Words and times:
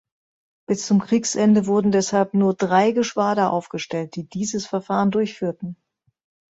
Bis 0.65 0.87
zum 0.87 0.99
Kriegsende 0.99 1.67
wurden 1.67 1.91
deshalb 1.91 2.33
nur 2.33 2.55
drei 2.55 2.89
Geschwader 2.91 3.53
aufgestellt, 3.53 4.15
die 4.15 4.27
dieses 4.27 4.65
Verfahren 4.65 5.11
durchführten. 5.11 5.75